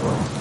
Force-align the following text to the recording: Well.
Well. 0.00 0.37